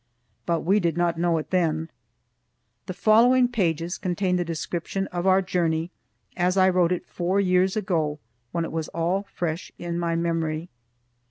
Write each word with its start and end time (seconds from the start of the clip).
But 0.47 0.61
we 0.61 0.79
did 0.79 0.97
not 0.97 1.19
know 1.19 1.37
it 1.37 1.51
then. 1.51 1.91
The 2.87 2.93
following 2.95 3.47
pages 3.47 3.99
contain 3.99 4.35
the 4.35 4.43
description 4.43 5.05
of 5.11 5.27
our 5.27 5.43
journey, 5.43 5.91
as 6.35 6.57
I 6.57 6.69
wrote 6.69 6.91
it 6.91 7.05
four 7.05 7.39
years 7.39 7.77
ago, 7.77 8.17
when 8.51 8.65
it 8.65 8.71
was 8.71 8.87
all 8.95 9.21
fresh 9.29 9.71
in 9.77 9.99
my 9.99 10.15
memory. 10.15 10.69